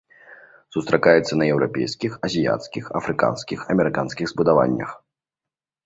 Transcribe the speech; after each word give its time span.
Сустракаецца 0.75 1.33
на 1.41 1.45
еўрапейскіх, 1.57 2.17
азіяцкіх, 2.29 2.85
афрыканскіх, 3.03 3.59
амерыканскіх 3.79 4.25
збудаваннях. 4.37 4.91